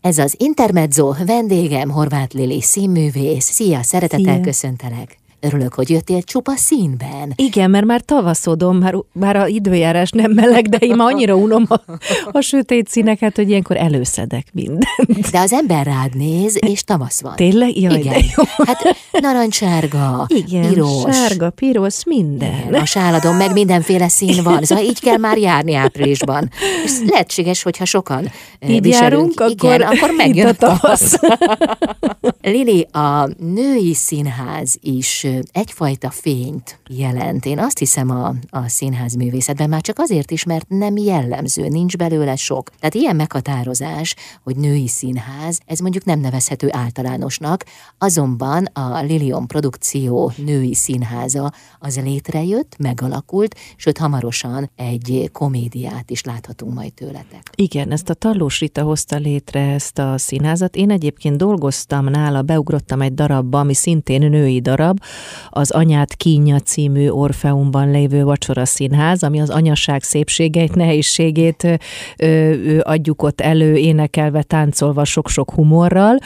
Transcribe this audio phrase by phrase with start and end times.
[0.00, 3.44] Ez az Intermezzo, vendégem Horváth Lili színművész.
[3.44, 4.40] Szia, szeretettel Szia.
[4.40, 5.19] köszöntelek.
[5.40, 7.32] Örülök, hogy jöttél csupa színben.
[7.36, 11.80] Igen, mert már tavaszodom, már, már a időjárás nem meleg, de én annyira unom a,
[12.32, 15.30] a sötét színeket, hogy ilyenkor előszedek mindent.
[15.30, 17.36] De az ember rád néz, és tavasz van.
[17.36, 17.80] Tényleg?
[17.80, 18.12] Jaj, Igen.
[18.12, 18.42] de jó.
[18.66, 21.16] Hát narancsárga, Igen, piros.
[21.16, 22.64] sárga, piros, minden.
[22.68, 26.50] Igen, a sáladon meg mindenféle szín van, szóval így kell már járni áprilisban.
[26.84, 31.14] És lehetséges, hogyha sokan eh, Így viselünk, járunk, igen, akkor akkor megjön a a tavasz.
[32.42, 37.46] Lili, a női színház is egyfajta fényt jelent.
[37.46, 41.96] Én azt hiszem a, a színház művészetben már csak azért is, mert nem jellemző, nincs
[41.96, 42.70] belőle sok.
[42.78, 47.64] Tehát ilyen meghatározás, hogy női színház, ez mondjuk nem nevezhető általánosnak,
[47.98, 56.74] azonban a Lilion produkció női színháza az létrejött, megalakult, sőt hamarosan egy komédiát is láthatunk
[56.74, 57.50] majd tőletek.
[57.54, 60.76] Igen, ezt a Tallós Rita hozta létre ezt a színházat.
[60.76, 64.98] Én egyébként dolgoztam nála, beugrottam egy darabba, ami szintén női darab,
[65.50, 71.74] az Anyát Kínja című Orfeumban lévő vacsora színház, ami az anyaság szépségeit, nehézségét ö,
[72.16, 76.18] ö, adjuk ott elő, énekelve, táncolva, sok-sok humorral,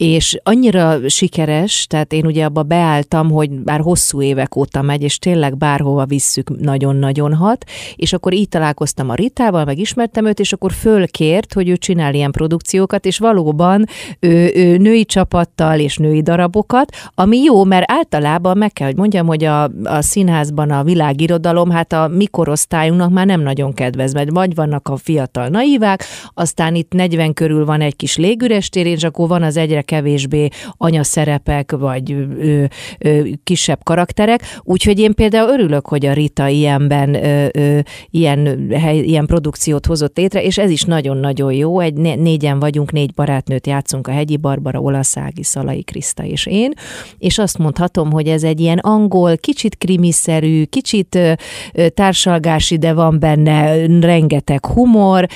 [0.00, 5.18] és annyira sikeres, tehát én ugye abba beálltam, hogy bár hosszú évek óta megy, és
[5.18, 7.64] tényleg bárhova visszük nagyon-nagyon hat,
[7.96, 12.14] és akkor így találkoztam a Ritával, meg ismertem őt, és akkor fölkért, hogy ő csinál
[12.14, 13.84] ilyen produkciókat, és valóban
[14.20, 19.26] ő, ő női csapattal és női darabokat, ami jó, mert általában meg kell, hogy mondjam,
[19.26, 24.30] hogy a, a színházban a világirodalom, hát a mi korosztályunknak már nem nagyon kedvez, mert
[24.30, 29.04] vagy vannak a fiatal naívák, aztán itt 40 körül van egy kis légüres tér, és
[29.04, 32.64] akkor van az egyre kevésbé anyaszerepek, vagy ö,
[32.98, 37.78] ö, kisebb karakterek, úgyhogy én például örülök, hogy a Rita ilyenben ö, ö,
[38.10, 42.92] ilyen, hely, ilyen produkciót hozott létre, és ez is nagyon-nagyon jó, egy né- négyen vagyunk,
[42.92, 46.72] négy barátnőt játszunk, a Hegyi Barbara, Olaszági, Szalai Kriszta és én,
[47.18, 51.32] és azt mondhatom, hogy ez egy ilyen angol, kicsit krimiszerű, kicsit ö,
[51.88, 55.26] társalgási, de van benne rengeteg humor,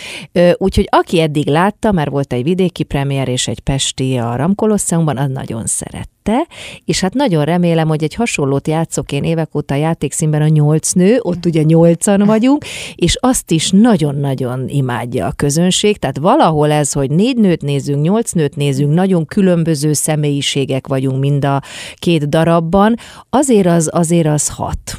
[0.57, 5.31] úgyhogy aki eddig látta, mert volt egy vidéki premier és egy pesti a Ramkolosseumban, az
[5.31, 6.47] nagyon szerette,
[6.85, 10.93] és hát nagyon remélem, hogy egy hasonlót játszok én évek óta a játékszínben a nyolc
[10.93, 16.93] nő, ott ugye nyolcan vagyunk, és azt is nagyon-nagyon imádja a közönség, tehát valahol ez,
[16.93, 21.63] hogy négy nőt nézünk, nyolc nőt nézünk, nagyon különböző személyiségek vagyunk mind a
[21.95, 22.95] két darabban,
[23.31, 24.99] azért az, azért az hat.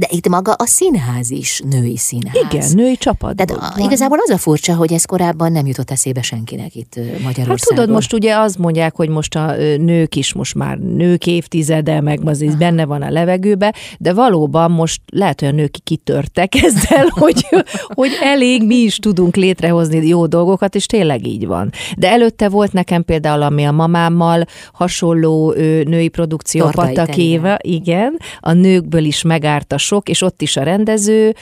[0.00, 2.36] De itt maga a színház is női színház.
[2.50, 3.36] Igen, női csapat.
[3.36, 7.48] Tehát a, igazából az a furcsa, hogy ez korábban nem jutott eszébe senkinek itt Magyarországon.
[7.48, 12.00] Hát tudod, most ugye azt mondják, hogy most a nők is most már nők évtizede,
[12.00, 16.54] meg az is benne van a levegőbe, de valóban most lehet, hogy a nők kitörtek
[16.64, 17.46] ezzel, hogy,
[17.86, 21.70] hogy elég mi is tudunk létrehozni jó dolgokat, és tényleg így van.
[21.96, 25.52] De előtte volt nekem például, ami a mamámmal hasonló
[25.84, 30.56] női produkció, a Tordai Patakéva, igen, a nőkből is megállt a sok, és ott is
[30.56, 31.34] a rendező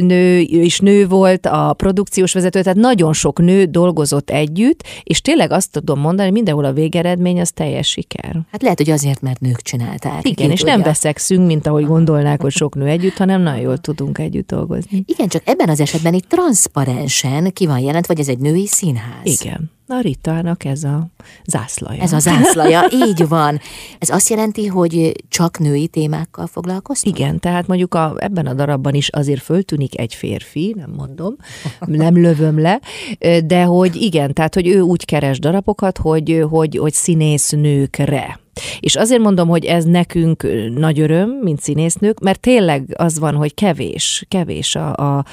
[0.00, 5.50] nő is nő volt, a produkciós vezető, tehát nagyon sok nő dolgozott együtt, és tényleg
[5.50, 8.40] azt tudom mondani, hogy mindenhol a végeredmény az teljes siker.
[8.52, 10.28] Hát lehet, hogy azért, mert nők csinálták.
[10.28, 10.90] Igen, és nem tudja.
[10.90, 15.04] veszekszünk, mint ahogy gondolnák, hogy sok nő együtt, hanem nagyon jól tudunk együtt dolgozni.
[15.06, 19.40] Igen, csak ebben az esetben itt transzparensen ki van jelent, vagy ez egy női színház.
[19.42, 19.75] Igen.
[19.88, 21.06] A Ritának ez a
[21.46, 22.02] zászlaja.
[22.02, 23.60] Ez a zászlaja, így van.
[23.98, 27.18] Ez azt jelenti, hogy csak női témákkal foglalkoztok?
[27.18, 31.36] Igen, tehát mondjuk a, ebben a darabban is azért föltűnik egy férfi, nem mondom,
[31.80, 32.80] nem lövöm le,
[33.44, 38.45] de hogy igen, tehát hogy ő úgy keres darabokat, hogy, hogy, hogy színésznőkre.
[38.80, 43.54] És azért mondom, hogy ez nekünk nagy öröm, mint színésznők, mert tényleg az van, hogy
[43.54, 45.24] kevés, kevés a, a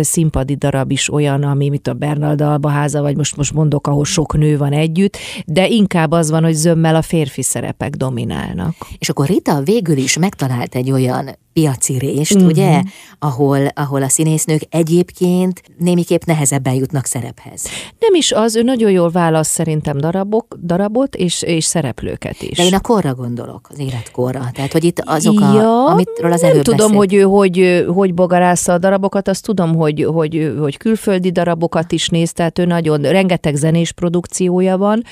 [0.00, 4.36] színpadi darab is olyan, ami, mint a Bernald Albaháza, vagy most, most mondok, ahol sok
[4.36, 5.16] nő van együtt,
[5.46, 8.74] de inkább az van, hogy zömmel a férfi szerepek dominálnak.
[8.98, 12.44] És akkor Rita végül is megtalált egy olyan piaci rést, Mhm.
[12.44, 12.58] uh-huh.
[12.58, 12.82] ugye,
[13.18, 17.62] ahol, ahol a színésznők egyébként némiképp nehezebben jutnak szerephez.
[17.98, 22.56] Nem is az, ő nagyon jól választ szerintem darabok, darabot és, és szereplőket is.
[22.56, 24.50] De én a korra gondolok, az életkorra.
[24.52, 28.14] Tehát, hogy itt azok, a, ja, amitről az nem előbb tudom, hogy ő hogy, hogy
[28.14, 33.02] bogarásza a darabokat, azt tudom, hogy, hogy, hogy külföldi darabokat is néz, tehát ő nagyon,
[33.02, 35.02] rengeteg zenés produkciója van.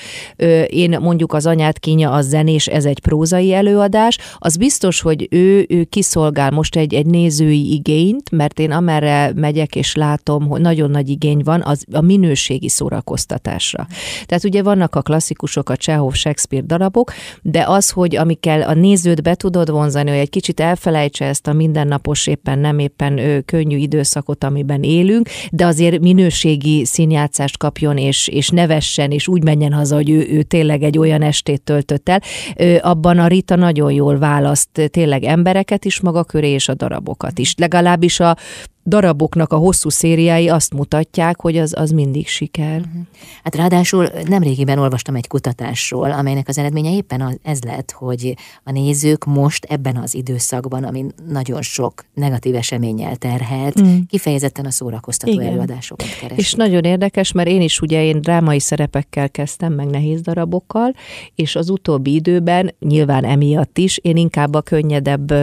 [0.67, 4.17] Én mondjuk az Anyát Kínja, az zenés, ez egy prózai előadás.
[4.37, 5.83] Az biztos, hogy ő, ő
[6.31, 10.89] kiszolgál szolgál most egy, egy nézői igényt, mert én amerre megyek és látom, hogy nagyon
[10.91, 13.87] nagy igény van az a minőségi szórakoztatásra.
[14.25, 19.21] Tehát ugye vannak a klasszikusok, a Csehov, Shakespeare darabok, de az, hogy amikkel a nézőt
[19.21, 23.77] be tudod vonzani, hogy egy kicsit elfelejtse ezt a mindennapos éppen nem éppen ő, könnyű
[23.77, 29.95] időszakot, amiben élünk, de azért minőségi színjátszást kapjon, és, és nevessen, és úgy menjen haza,
[29.95, 32.21] hogy ő, ő tényleg egy olyan estét töltött el.
[32.81, 37.55] Abban a Rita nagyon jól választ tényleg embereket is maga köré, és a darabokat is.
[37.57, 38.37] Legalábbis a
[38.85, 42.79] daraboknak a hosszú szériái azt mutatják, hogy az, az mindig siker.
[42.79, 42.99] Mhm.
[43.43, 49.25] Hát ráadásul nemrégiben olvastam egy kutatásról, amelynek az eredménye éppen ez lett, hogy a nézők
[49.25, 53.99] most ebben az időszakban, ami nagyon sok negatív eseménnyel terhelt, mm.
[54.07, 55.47] kifejezetten a szórakoztató Igen.
[55.47, 56.37] előadásokat keresik.
[56.37, 60.93] És nagyon érdekes, mert én is ugye én drámai szerepekkel kezdtem, meg nehéz darabokkal,
[61.35, 65.33] és az utóbbi időben, nyilván emiatt is, én inkább a könnyedebb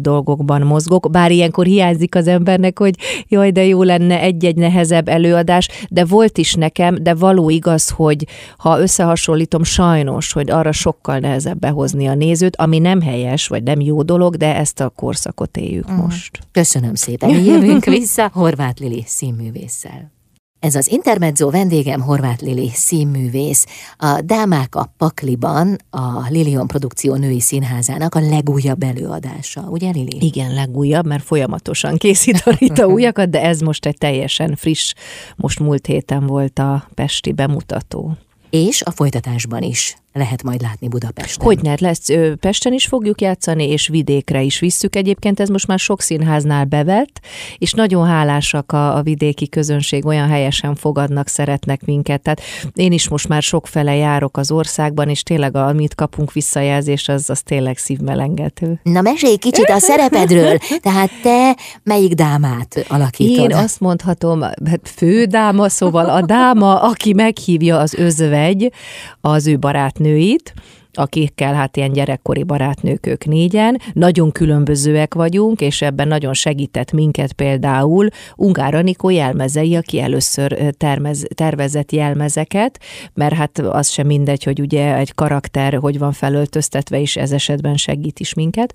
[0.00, 5.08] dolgokban mozgok, bár ilyenkor hiányzik az embernek, hogy hogy jaj, de jó lenne egy-egy nehezebb
[5.08, 8.26] előadás, de volt is nekem, de való igaz, hogy
[8.56, 13.80] ha összehasonlítom, sajnos, hogy arra sokkal nehezebb behozni a nézőt, ami nem helyes, vagy nem
[13.80, 15.94] jó dolog, de ezt a korszakot éljük mm.
[15.94, 16.38] most.
[16.52, 17.30] Köszönöm szépen.
[17.44, 20.17] Jövünk vissza Horváth Lili színművésszel.
[20.60, 23.66] Ez az Intermezzo vendégem Horváth Lili színművész.
[23.96, 30.16] A Dámák a Pakliban a Lilion Produkció Női Színházának a legújabb előadása, ugye Lili?
[30.20, 34.94] Igen, legújabb, mert folyamatosan készít a Rita újakat, de ez most egy teljesen friss,
[35.36, 38.16] most múlt héten volt a Pesti bemutató.
[38.50, 41.46] És a folytatásban is lehet majd látni Budapesten.
[41.46, 42.06] Hogy ne, lesz,
[42.40, 44.96] Pesten is fogjuk játszani, és vidékre is visszük.
[44.96, 47.20] Egyébként ez most már sok színháznál bevett,
[47.58, 52.22] és nagyon hálásak a, a vidéki közönség, olyan helyesen fogadnak, szeretnek minket.
[52.22, 52.40] Tehát
[52.74, 57.30] én is most már sok fele járok az országban, és tényleg amit kapunk visszajelzés, az,
[57.30, 58.80] az tényleg szívmelengető.
[58.82, 63.50] Na mesélj kicsit a szerepedről, tehát te melyik dámát alakítod?
[63.50, 68.72] Én azt mondhatom, hát fődáma, szóval a dáma, aki meghívja az özvegy,
[69.20, 70.54] az ő barátnő nőit,
[70.92, 73.80] akikkel hát ilyen gyerekkori barátnők ők négyen.
[73.92, 81.26] Nagyon különbözőek vagyunk, és ebben nagyon segített minket például Ungár Anikó jelmezei, aki először termez,
[81.34, 82.80] tervezett jelmezeket,
[83.14, 87.76] mert hát az sem mindegy, hogy ugye egy karakter hogy van felöltöztetve, és ez esetben
[87.76, 88.74] segít is minket.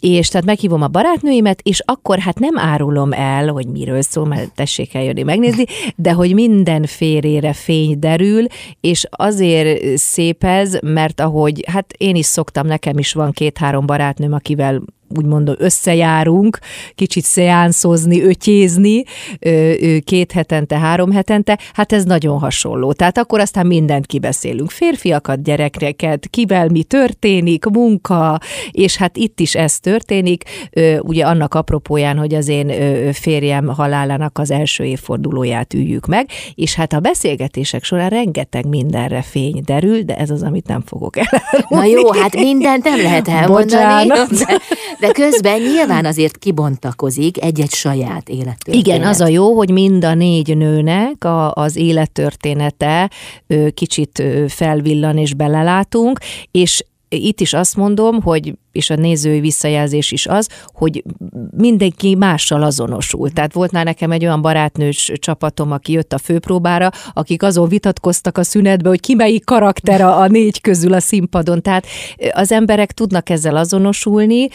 [0.00, 4.54] És tehát meghívom a barátnőimet, és akkor hát nem árulom el, hogy miről szól, mert
[4.54, 5.64] tessék eljönni megnézni,
[5.96, 8.44] de hogy minden férére fény derül,
[8.80, 13.86] és azért szép ez, mert ahogy hogy hát én is szoktam, nekem is van két-három
[13.86, 14.82] barátnőm, akivel
[15.16, 16.58] úgymond összejárunk,
[16.94, 19.02] kicsit szeánszozni, ötyézni
[20.04, 22.92] két hetente, három hetente, hát ez nagyon hasonló.
[22.92, 24.70] Tehát akkor aztán mindent kibeszélünk.
[24.70, 28.40] Férfiakat, gyerekeket, kivel mi történik, munka,
[28.70, 30.44] és hát itt is ez történik.
[31.00, 32.72] Ugye annak apropóján, hogy az én
[33.12, 39.62] férjem halálának az első évfordulóját üljük meg, és hát a beszélgetések során rengeteg mindenre fény
[39.64, 41.92] derül, de ez az, amit nem fogok elárulni.
[41.92, 44.06] Na jó, hát mindent nem lehet elmondani.
[44.06, 48.86] De, de közben nyilván azért kibontakozik egy-egy saját élettörténet.
[48.86, 53.10] Igen, az a jó, hogy mind a négy nőnek a, az élettörténete
[53.74, 56.18] kicsit felvillan és belelátunk,
[56.50, 61.04] és itt is azt mondom, hogy és a nézői visszajelzés is az, hogy
[61.56, 63.30] mindenki mással azonosul.
[63.30, 68.38] Tehát volt már nekem egy olyan barátnős csapatom, aki jött a főpróbára, akik azon vitatkoztak
[68.38, 71.62] a szünetbe, hogy ki melyik karakter a négy közül a színpadon.
[71.62, 71.86] Tehát
[72.32, 74.48] az emberek tudnak ezzel azonosulni.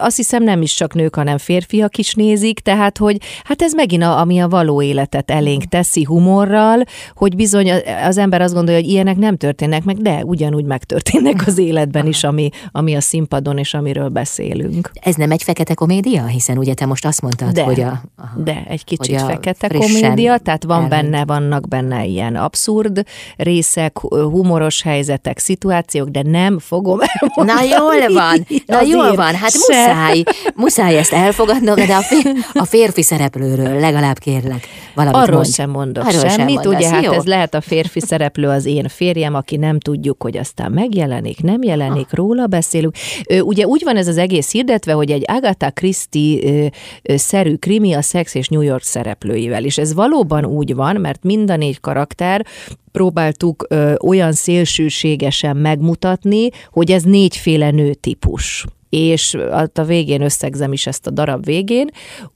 [0.00, 4.02] Azt hiszem nem is csak nők, hanem férfiak is nézik, tehát hogy hát ez megint
[4.02, 6.82] a, ami a való életet elénk teszi humorral,
[7.14, 7.70] hogy bizony
[8.04, 12.24] az ember azt gondolja, hogy ilyenek nem történnek meg, de ugyanúgy megtörténnek az életben is,
[12.24, 14.90] ami, ami a színpadon színpadon, és amiről beszélünk.
[15.00, 16.26] Ez nem egy fekete komédia?
[16.26, 18.02] Hiszen ugye te most azt mondtad, de, hogy a...
[18.16, 21.10] a de, egy kicsit fekete komédia, tehát van elment.
[21.10, 23.02] benne, vannak benne ilyen abszurd
[23.36, 26.98] részek, humoros helyzetek, szituációk, de nem fogom
[27.36, 27.68] elmondani.
[27.68, 29.58] Na jól van, na jól van, hát se.
[29.58, 30.22] muszáj,
[30.54, 35.54] muszáj ezt elfogadnom, de a, fér, a férfi szereplőről legalább kérlek valamit Arról mond.
[35.54, 37.12] sem mondok Arról semmit, sem mondasz, ugye hát jó?
[37.12, 41.62] ez lehet a férfi szereplő az én férjem, aki nem tudjuk, hogy aztán megjelenik, nem
[41.62, 42.16] jelenik, ah.
[42.16, 42.94] róla beszélünk.
[43.40, 48.48] Ugye úgy van ez az egész hirdetve, hogy egy Agatha Christie-szerű krimi a Sex és
[48.48, 52.46] New York szereplőivel, és ez valóban úgy van, mert mind a négy karakter
[52.92, 59.36] próbáltuk ö, olyan szélsőségesen megmutatni, hogy ez négyféle nőtípus és
[59.74, 61.90] a végén összegzem is ezt a darab végén,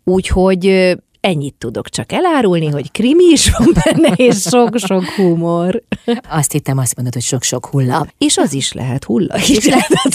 [0.04, 5.82] úgyhogy ennyit tudok csak elárulni, hogy krimi is van benne, és sok-sok humor.
[6.28, 8.06] Azt hittem, azt mondod, hogy sok-sok hulla.
[8.18, 9.36] És az is lehet hulla.
[9.36, 10.14] Is lehet.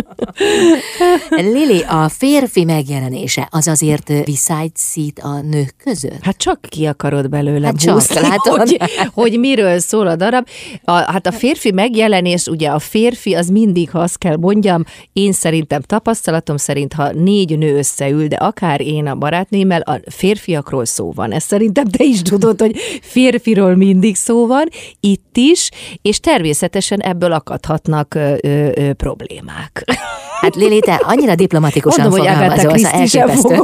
[1.52, 6.18] Lili, a férfi megjelenése az azért viszályszít a nők között?
[6.20, 8.58] Hát csak ki akarod belőle Hát csak, húzni, látod?
[8.68, 8.80] hogy,
[9.14, 10.46] hogy miről szól a darab.
[10.84, 15.32] A, hát a férfi megjelenés, ugye a férfi az mindig, ha azt kell mondjam, én
[15.32, 21.12] szerintem tapasztalatom szerint, ha négy nő összeül, de akár én a barátnémmel, a férfiakról szó
[21.12, 21.32] van.
[21.32, 24.68] Ezt szerintem te is tudod, hogy férfiról mindig szó van,
[25.00, 25.70] itt is,
[26.02, 29.84] és természetesen ebből akadhatnak ö, ö, problémák.
[29.88, 30.22] it.
[30.40, 33.62] Hát Lili, te annyira diplomatikusan Mondom, hogy fogalmazol, szóval sem elképesztő.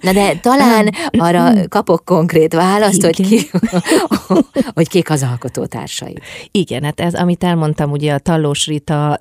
[0.00, 3.50] Na de talán arra kapok konkrét választ, hogy, ki,
[4.74, 6.18] hogy kik az alkotótársai.
[6.50, 9.16] Igen, hát ez, amit elmondtam, ugye a Tallós Rita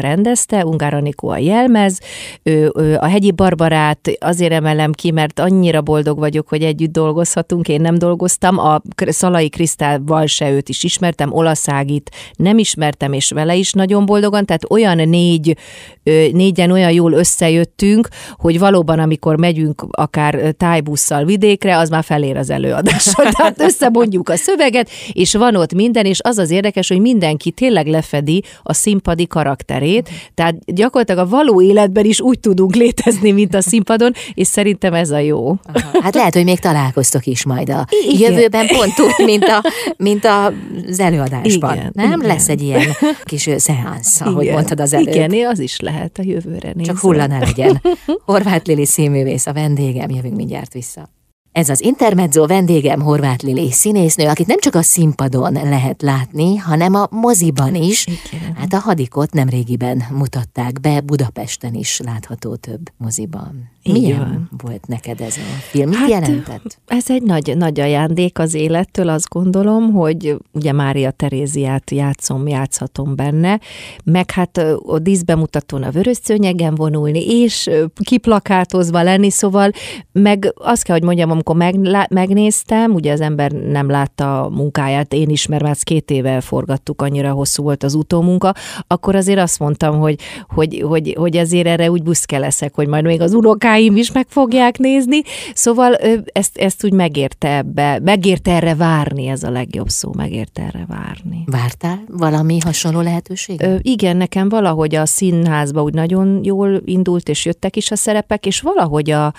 [0.00, 1.98] rendezte, Ungár Anikó a jelmez,
[2.42, 7.68] ő, ő, a Hegyi Barbarát azért emelem ki, mert annyira boldog vagyok, hogy együtt dolgozhatunk,
[7.68, 13.54] én nem dolgoztam, a Szalai Krisztával se őt is ismertem, Olaszágit nem ismertem, és vele
[13.54, 15.56] is nagyon boldogan, tehát olyan négy,
[16.02, 22.36] ö, négyen olyan jól összejöttünk, hogy valóban, amikor megyünk akár tájbusszal vidékre, az már felér
[22.36, 23.30] az előadásra.
[23.36, 27.86] Tehát összemondjuk a szöveget, és van ott minden, és az az érdekes, hogy mindenki tényleg
[27.86, 33.60] lefedi a színpadi karakterét, tehát gyakorlatilag a való életben is úgy tudunk létezni, mint a
[33.60, 35.46] színpadon, és szerintem ez a jó.
[35.48, 36.02] Aha.
[36.02, 38.32] Hát lehet, hogy még találkoztok is majd a Igen.
[38.32, 39.62] jövőben pont úgy, mint, a,
[39.96, 41.74] mint az előadásban.
[41.74, 42.20] Igen, nem?
[42.20, 42.26] igen.
[42.28, 42.82] Lesz egy ilyen
[43.24, 44.54] kis szeánsz, ahogy Igen.
[44.78, 45.32] Mondtad az előbb.
[45.32, 46.92] Igen, az is lehet a jövőre nézve.
[46.92, 47.82] Csak hulla ne legyen.
[48.24, 51.08] Horváth Lili színművész a vendégem, jövünk mindjárt vissza.
[51.52, 56.94] Ez az Intermezzo vendégem Horváth Lili színésznő, akit nem csak a színpadon lehet látni, hanem
[56.94, 58.06] a moziban is.
[58.06, 58.54] Igen.
[58.54, 63.70] Hát a hadikot nemrégiben mutatták be, Budapesten is látható több moziban.
[63.84, 64.50] Milyen van.
[64.62, 65.88] volt neked ez a film?
[65.88, 66.78] Mit Hát, jelentett?
[66.86, 73.16] Ez egy nagy, nagy ajándék az élettől, azt gondolom, hogy ugye Mária Teréziát játszom, játszhatom
[73.16, 73.60] benne,
[74.04, 77.70] meg hát a díszbemutatón a vörös szőnyegen vonulni, és
[78.04, 79.70] kiplakátozva lenni, szóval
[80.12, 85.12] meg azt kell, hogy mondjam, amikor meglá- megnéztem, ugye az ember nem látta a munkáját,
[85.12, 88.54] én is, mert már két éve forgattuk, annyira hosszú volt az utómunka,
[88.86, 93.04] akkor azért azt mondtam, hogy, hogy, hogy, hogy azért erre úgy büszke leszek, hogy majd
[93.04, 95.22] még az unokáim is meg fogják nézni,
[95.54, 95.94] szóval
[96.32, 101.44] ezt, ezt úgy megérte ebbe, megérte erre várni, ez a legjobb szó, megérte erre várni.
[101.46, 103.68] Vártál valami hasonló lehetőséget?
[103.68, 108.46] Ö, igen, nekem valahogy a színházba úgy nagyon jól indult, és jöttek is a szerepek,
[108.46, 109.32] és valahogy a,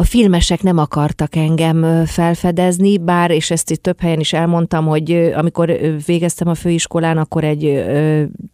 [0.00, 5.32] a filmesek nem akartak engem felfedezni, bár, és ezt itt több helyen is elmondtam, hogy
[5.34, 7.84] amikor végeztem a főiskolán, akkor egy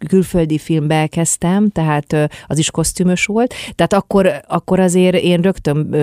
[0.09, 5.97] külföldi filmbe kezdtem, tehát az is kosztümös volt, tehát akkor, akkor azért én rögtön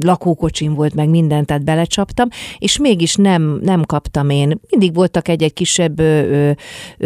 [0.00, 2.28] lakókocsim volt meg minden, tehát belecsaptam,
[2.58, 4.60] és mégis nem, nem kaptam én.
[4.70, 6.00] Mindig voltak egy-egy kisebb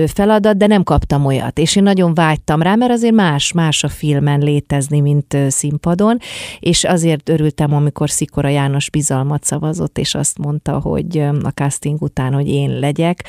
[0.07, 3.89] feladat, de nem kaptam olyat, és én nagyon vágytam rá, mert azért más, más a
[3.89, 6.19] filmen létezni, mint színpadon,
[6.61, 12.33] és azért örültem, amikor Szikora János bizalmat szavazott, és azt mondta, hogy a casting után,
[12.33, 13.25] hogy én legyek,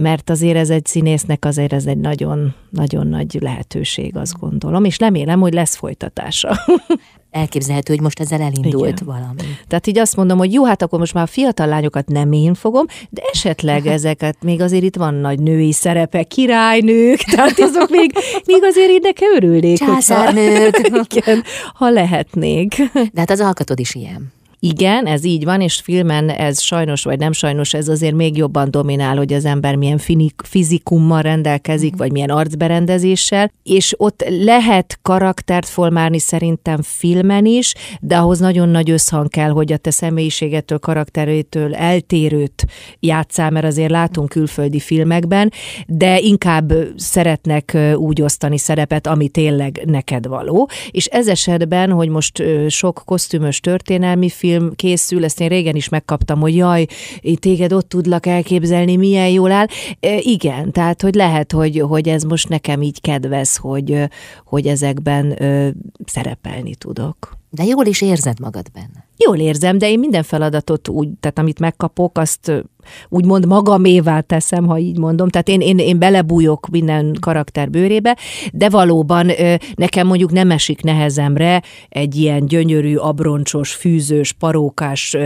[0.00, 4.98] mert azért ez egy színésznek azért ez egy nagyon, nagyon nagy lehetőség, azt gondolom, és
[4.98, 6.56] remélem, hogy lesz folytatása.
[7.30, 9.04] Elképzelhető, hogy most ezzel elindult Igen.
[9.04, 9.56] valami.
[9.68, 12.54] Tehát így azt mondom, hogy jó, hát akkor most már a fiatal lányokat nem én
[12.54, 18.12] fogom, de esetleg ezeket még azért itt van nagy női szerepek, királynők, tehát azok még,
[18.46, 19.78] még azért így nekem örülnék.
[19.78, 20.78] hogyha- Császárnők.
[21.14, 21.42] Igen,
[21.74, 22.82] ha lehetnék.
[22.92, 24.32] De hát az alkatod is ilyen.
[24.62, 28.70] Igen, ez így van, és filmen ez sajnos vagy nem sajnos, ez azért még jobban
[28.70, 35.68] dominál, hogy az ember milyen finik, fizikummal rendelkezik, vagy milyen arcberendezéssel, és ott lehet karaktert
[35.68, 41.74] formálni szerintem filmen is, de ahhoz nagyon nagy összhang kell, hogy a te személyiségettől, karakterétől
[41.74, 42.66] eltérőt
[42.98, 45.52] játszál, mert azért látunk külföldi filmekben,
[45.86, 50.70] de inkább szeretnek úgy osztani szerepet, ami tényleg neked való.
[50.90, 56.40] És ez esetben, hogy most sok kosztümös történelmi film készül, ezt én régen is megkaptam,
[56.40, 56.86] hogy jaj,
[57.34, 59.66] téged ott tudlak elképzelni, milyen jól áll.
[60.00, 64.02] E, Igen, tehát, hogy lehet, hogy, hogy ez most nekem így kedvez, hogy,
[64.44, 65.68] hogy ezekben ö,
[66.04, 67.38] szerepelni tudok.
[67.50, 69.06] De jól is érzed magad benne.
[69.16, 72.64] Jól érzem, de én minden feladatot úgy, tehát amit megkapok, azt
[73.08, 75.28] úgymond magamévá teszem, ha így mondom.
[75.28, 78.16] Tehát én, én, én belebújok minden karakter bőrébe,
[78.52, 79.30] de valóban
[79.74, 85.16] nekem mondjuk nem esik nehezemre egy ilyen gyönyörű, abroncsos, fűzős, parókás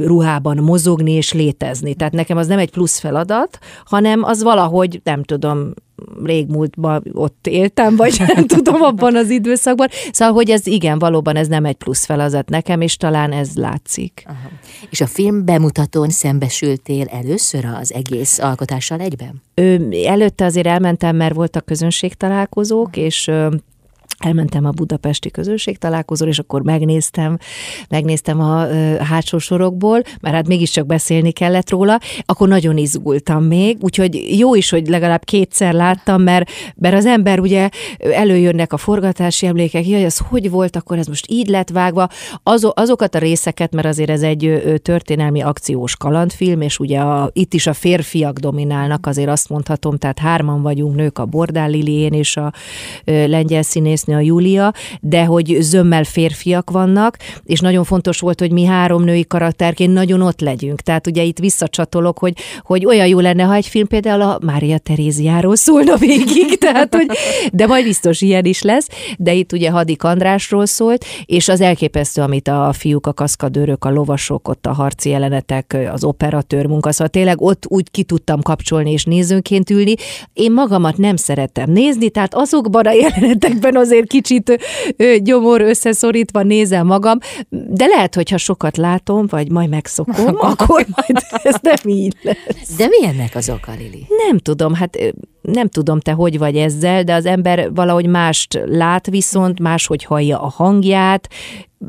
[0.00, 1.94] ruhában mozogni és létezni.
[1.94, 5.72] Tehát nekem az nem egy plusz feladat, hanem az valahogy, nem tudom,
[6.24, 9.88] régmúltban ott éltem, vagy nem tudom, abban az időszakban.
[10.12, 14.22] Szóval, hogy ez igen, valóban ez nem egy plusz feladat nekem, és talán ez látszik.
[14.26, 14.48] Aha.
[14.90, 16.10] És a film bemutatón
[16.74, 19.42] szembesültél először az egész alkotással egyben?
[19.54, 19.76] Ö,
[20.06, 23.30] előtte azért elmentem, mert voltak közönségtalálkozók, és
[24.18, 27.38] elmentem a budapesti közösség találkozóra, és akkor megnéztem,
[27.88, 28.66] megnéztem a
[29.02, 34.70] hátsó sorokból, mert hát mégiscsak beszélni kellett róla, akkor nagyon izgultam még, úgyhogy jó is,
[34.70, 37.68] hogy legalább kétszer láttam, mert, mert az ember ugye
[37.98, 42.08] előjönnek a forgatási emlékek, jaj, ez hogy volt, akkor ez most így lett vágva,
[42.42, 47.54] az, azokat a részeket, mert azért ez egy történelmi akciós kalandfilm, és ugye a, itt
[47.54, 52.36] is a férfiak dominálnak, azért azt mondhatom, tehát hárman vagyunk nők, a Bordál Lilién és
[52.36, 52.52] a
[53.04, 58.64] lengyel színésznő, a Júlia, de hogy zömmel férfiak vannak, és nagyon fontos volt, hogy mi
[58.64, 60.80] három női karakterként nagyon ott legyünk.
[60.80, 64.78] Tehát ugye itt visszacsatolok, hogy, hogy olyan jó lenne, ha egy film például a Mária
[64.78, 67.06] Teréziáról szólna végig, tehát hogy,
[67.52, 72.22] de majd biztos ilyen is lesz, de itt ugye Hadik Andrásról szólt, és az elképesztő,
[72.22, 77.08] amit a fiúk, a kaszkadőrök, a lovasok, ott a harci jelenetek, az operatőr munka, szóval
[77.08, 79.94] tényleg ott úgy ki tudtam kapcsolni és nézőnként ülni.
[80.32, 84.58] Én magamat nem szeretem nézni, tehát azokban a jelenetekben azért azért kicsit
[85.22, 91.56] gyomor összeszorítva nézem magam, de lehet, hogyha sokat látom, vagy majd megszokom, akkor majd ez
[91.62, 92.76] nem így lesz.
[92.76, 94.06] De mi ennek az oka, Lili?
[94.26, 94.98] Nem tudom, hát
[95.42, 100.40] nem tudom te hogy vagy ezzel, de az ember valahogy mást lát viszont, máshogy hallja
[100.40, 101.28] a hangját,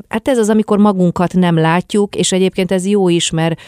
[0.07, 3.59] Hát ez az, amikor magunkat nem látjuk, és egyébként ez jó is, mert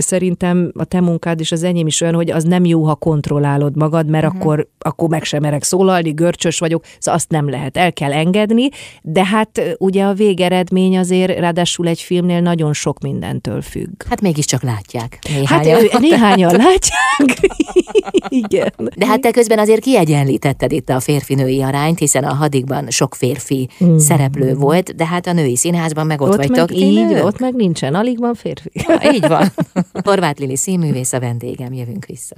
[0.00, 3.76] szerintem a te munkád és az enyém is olyan, hogy az nem jó, ha kontrollálod
[3.76, 4.40] magad, mert uh-huh.
[4.40, 8.68] akkor, akkor meg sem merek szólalni, görcsös vagyok, szóval azt nem lehet, el kell engedni,
[9.02, 14.02] de hát ugye a végeredmény azért ráadásul egy filmnél nagyon sok mindentől függ.
[14.08, 15.18] Hát mégiscsak látják.
[15.28, 15.80] Néhányan.
[15.90, 17.40] Hát néhányan látják.
[18.28, 18.72] Igen.
[18.96, 23.68] De hát te közben azért kiegyenlítetted itt a férfi-női arányt, hiszen a hadikban sok férfi
[23.84, 23.96] mm.
[23.96, 26.68] szereplő volt, de hát a női színházban meg ott, ott vagytok.
[26.68, 28.70] Meg, így, ott meg nincsen, alig van férfi.
[28.72, 29.52] Ja, így van.
[29.92, 32.36] Horváth Lili színművész a vendégem, jövünk vissza.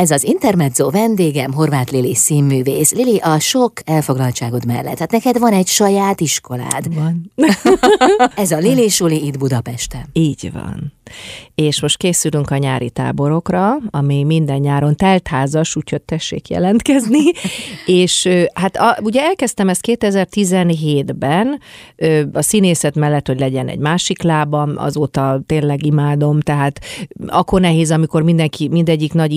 [0.00, 2.92] Ez az Intermezzo vendégem, Horváth Lili színművész.
[2.92, 6.94] Lili, a sok elfoglaltságod mellett, hát neked van egy saját iskolád.
[6.94, 7.32] Van.
[8.36, 10.08] Ez a Lili Suli itt Budapesten.
[10.12, 10.92] Így van
[11.54, 17.22] és most készülünk a nyári táborokra, ami minden nyáron teltházas, úgyhogy tessék jelentkezni,
[17.86, 21.60] és hát a, ugye elkezdtem ezt 2017-ben,
[22.32, 26.80] a színészet mellett, hogy legyen egy másik lábam, azóta tényleg imádom, tehát
[27.26, 29.32] akkor nehéz, amikor mindenki, mindegyik nagy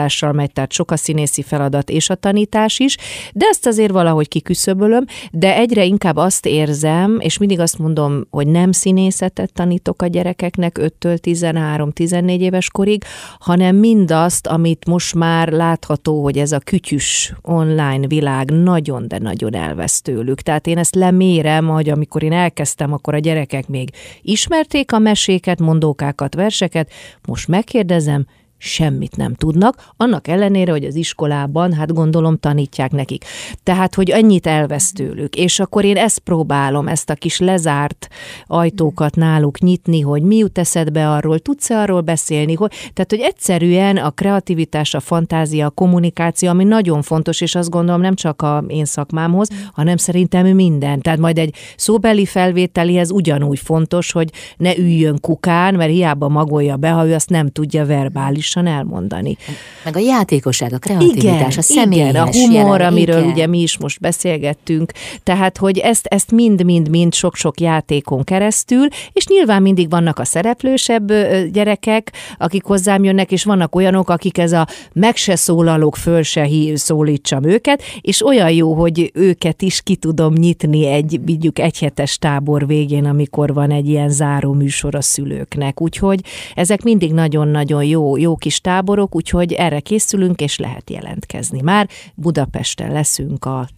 [0.00, 2.96] intenzitással megy, tehát sok a színészi feladat és a tanítás is,
[3.32, 8.46] de ezt azért valahogy kiküszöbölöm, de egyre inkább azt érzem, és mindig azt mondom, hogy
[8.46, 13.04] nem színészetet tanítok a gyerekeknek 5 13-14 éves korig,
[13.38, 19.54] hanem mindazt, amit most már látható, hogy ez a kütyüs online világ nagyon, de nagyon
[19.54, 20.40] elvesz tőlük.
[20.40, 23.90] Tehát én ezt lemérem, hogy amikor én elkezdtem, akkor a gyerekek még
[24.22, 26.90] ismerték a meséket, mondókákat, verseket,
[27.26, 28.26] most megkérdezem,
[28.62, 33.24] semmit nem tudnak, annak ellenére, hogy az iskolában, hát gondolom tanítják nekik.
[33.62, 35.36] Tehát, hogy ennyit elvesz tőlük.
[35.36, 38.08] És akkor én ezt próbálom, ezt a kis lezárt
[38.46, 43.96] ajtókat náluk nyitni, hogy mi jut eszedbe arról, tudsz-e arról beszélni, hogy, tehát, hogy egyszerűen
[43.96, 48.64] a kreativitás, a fantázia, a kommunikáció, ami nagyon fontos, és azt gondolom nem csak a
[48.68, 51.00] én szakmámhoz, hanem szerintem minden.
[51.00, 56.90] Tehát majd egy szóbeli felvételihez ugyanúgy fontos, hogy ne üljön kukán, mert hiába magolja be,
[56.90, 59.36] ha ő azt nem tudja verbális pontosan elmondani.
[59.84, 63.30] Meg a játékosság, a kreativitás, igen, a személyes igen, a humor, jelen, amiről igen.
[63.30, 69.62] ugye mi is most beszélgettünk, tehát, hogy ezt, ezt mind-mind-mind sok-sok játékon keresztül, és nyilván
[69.62, 71.12] mindig vannak a szereplősebb
[71.52, 76.48] gyerekek, akik hozzám jönnek, és vannak olyanok, akik ez a meg se szólalók, föl se
[76.74, 82.18] szólítsam őket, és olyan jó, hogy őket is ki tudom nyitni egy, vigyük egy hetes
[82.18, 85.80] tábor végén, amikor van egy ilyen záró műsor a szülőknek.
[85.80, 86.20] Úgyhogy
[86.54, 91.60] ezek mindig nagyon-nagyon jó, jó kis táborok, úgyhogy erre készülünk, és lehet jelentkezni.
[91.60, 93.68] Már Budapesten leszünk a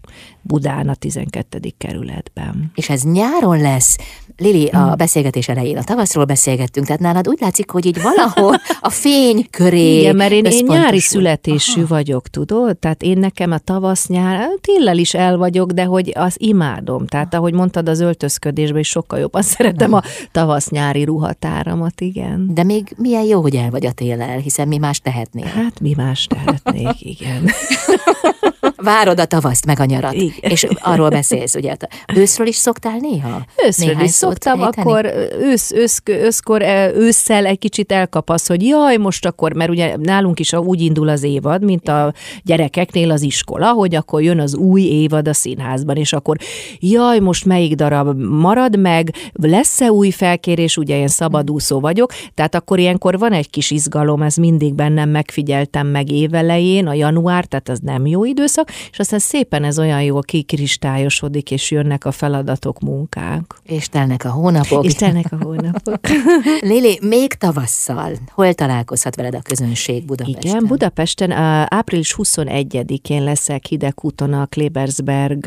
[0.42, 1.60] Budán a 12.
[1.78, 2.70] kerületben.
[2.74, 3.96] És ez nyáron lesz.
[4.36, 4.96] Lili, a hmm.
[4.96, 10.00] beszélgetés elején a tavaszról beszélgettünk, tehát nálad úgy látszik, hogy így valahol a fény köré
[10.00, 11.94] Igen, mert én, én nyári születésű Aha.
[11.94, 12.76] vagyok, tudod?
[12.76, 17.06] Tehát én nekem a tavasz nyár, téllel is el vagyok, de hogy az imádom.
[17.06, 22.54] Tehát ahogy mondtad, az öltözködésben is sokkal jobban szeretem a tavasz-nyári ruhatáramat, igen.
[22.54, 25.46] De még milyen jó, hogy el vagy a téllel, hiszen mi más tehetnénk.
[25.46, 27.42] Hát mi más tehetnék, igen.
[28.82, 30.12] Várod a tavaszt, meg a nyarat.
[30.12, 30.50] Igen.
[30.50, 31.76] És arról beszélsz, ugye?
[32.14, 33.44] Őszről is szoktál néha?
[33.66, 36.62] Őszről Néhány is szoktam, akkor ősz, ősz, őszkor,
[36.94, 41.22] ősszel egy kicsit elkapasz, hogy jaj, most akkor, mert ugye nálunk is úgy indul az
[41.22, 46.12] évad, mint a gyerekeknél az iskola, hogy akkor jön az új évad a színházban, és
[46.12, 46.36] akkor
[46.78, 52.78] jaj, most melyik darab marad meg, lesz-e új felkérés, ugye én szabadúszó vagyok, tehát akkor
[52.78, 57.78] ilyenkor van egy kis izgalom, ez mindig bennem megfigyeltem meg évelején, a január, tehát az
[57.82, 63.54] nem jó időszak, és aztán szépen ez olyan jól kikristályosodik, és jönnek a feladatok, munkák.
[63.64, 64.84] És telnek a hónapok.
[64.84, 66.00] És telnek a hónapok.
[66.60, 70.50] Lili, még tavasszal hol találkozhat veled a közönség Budapesten?
[70.50, 71.30] Igen, Budapesten
[71.68, 75.46] április 21-én leszek Hidegúton a Klebersberg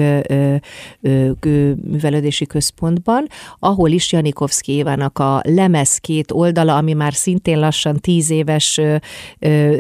[1.92, 3.28] művelődési központban,
[3.60, 8.82] ahol is Janikovszki Évának a lemez két oldala, ami már szintén lassan tíz éves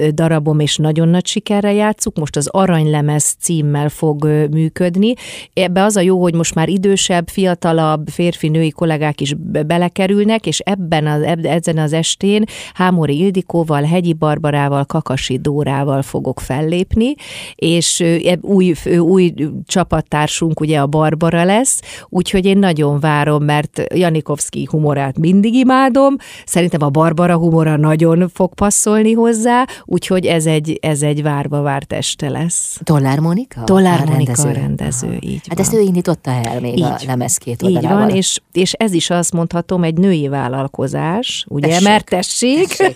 [0.09, 2.17] darabom, és nagyon nagy sikerre játszuk.
[2.17, 5.13] Most az Aranylemez címmel fog működni.
[5.53, 9.33] Ebbe az a jó, hogy most már idősebb, fiatalabb férfi-női kollégák is
[9.67, 12.43] belekerülnek, és ebben az, ezen az estén
[12.73, 17.13] Hámori Ildikóval, Hegyi Barbarával, Kakasi Dórával fogok fellépni,
[17.55, 18.03] és
[18.41, 19.33] új, új
[19.65, 26.81] csapattársunk ugye a Barbara lesz, úgyhogy én nagyon várom, mert Janikovszki humorát mindig imádom, szerintem
[26.81, 32.29] a Barbara humora nagyon fog passzolni hozzá, úgyhogy ez egy, ez egy várva várt este
[32.29, 32.79] lesz.
[32.83, 33.63] Tollár Monika?
[33.63, 35.65] Tollár a Monika rendező, rendező így Hát van.
[35.65, 37.61] ezt ő indította el még így, a lemez két.
[37.61, 41.87] Így van, és, és ez is azt mondhatom, egy női vállalkozás, ugye, tessék.
[41.87, 42.95] mert tessék, tessék.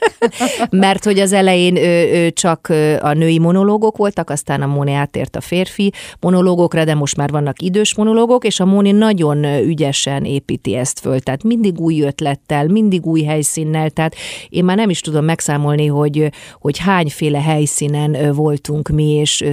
[0.70, 2.68] mert hogy az elején ő, ő csak
[3.00, 7.62] a női monológok voltak, aztán a Móni átért a férfi monológokra, de most már vannak
[7.62, 13.06] idős monológok, és a Móni nagyon ügyesen építi ezt föl, tehát mindig új ötlettel, mindig
[13.06, 14.16] új helyszínnel, tehát
[14.50, 19.44] én már nem is tudom megszámolni, hogy, hogy hányféle helyszínen voltunk mi, és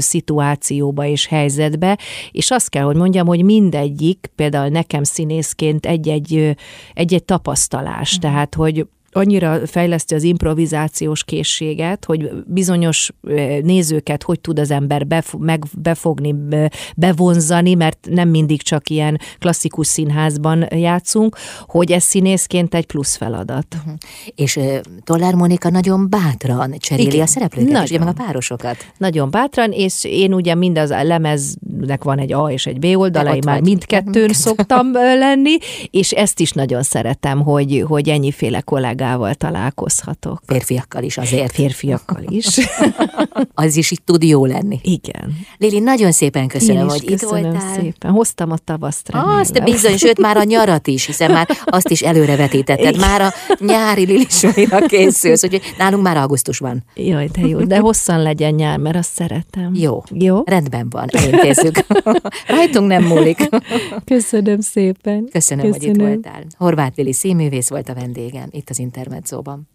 [0.63, 1.99] szituációba és helyzetbe,
[2.31, 6.57] és azt kell, hogy mondjam, hogy mindegyik, például nekem színészként egy-egy,
[6.95, 8.21] egy-egy tapasztalás, mm.
[8.21, 13.11] tehát, hogy annyira fejleszti az improvizációs készséget, hogy bizonyos
[13.63, 16.35] nézőket hogy tud az ember bef- meg befogni,
[16.97, 23.67] bevonzani, mert nem mindig csak ilyen klasszikus színházban játszunk, hogy ez színészként egy plusz feladat.
[23.75, 23.95] Uh-huh.
[24.35, 27.21] És uh, Tollár Monika nagyon bátran cseréli Igen.
[27.21, 27.85] a szereplőket, nagyon.
[27.85, 28.77] ugye meg a párosokat.
[28.97, 31.03] Nagyon bátran, és én ugye mind az a
[31.77, 34.93] lemeznek van egy A és egy B oldala, én már mindkettőn szoktam
[35.25, 35.57] lenni,
[35.91, 40.43] és ezt is nagyon szeretem, hogy, hogy ennyiféle kollégával találkozhatok.
[40.47, 41.53] Férfiakkal is azért.
[41.53, 42.47] Férfiakkal is.
[43.55, 44.81] az is itt tud jó lenni.
[44.83, 45.37] Igen.
[45.59, 47.75] Lili, nagyon szépen köszönöm, Én hogy köszönöm itt voltál.
[47.75, 48.11] szépen.
[48.11, 49.39] Hoztam a tavaszt, remélem.
[49.39, 52.99] Azt bizony, sőt már a nyarat is, hiszen már azt is előrevetítetted.
[52.99, 54.27] Már a nyári Lili
[54.87, 56.85] készülsz, úgyhogy nálunk már augusztus van.
[56.95, 59.75] Jaj, de jó, de hosszan legyen nyár, mert azt szeretem.
[59.75, 60.03] Jó.
[60.13, 60.43] Jó?
[60.45, 61.66] Rendben van, elintézzük.
[62.49, 63.49] Rajtunk nem múlik.
[64.05, 65.29] Köszönöm szépen.
[65.33, 66.45] Köszönöm, Köszönöm, hogy itt voltál.
[66.57, 69.69] Horváth Lili színművész volt a vendégem itt az Intermedzóban.